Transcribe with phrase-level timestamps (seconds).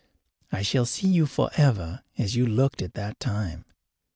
[0.51, 3.65] I shall see you forever as you looked at that time.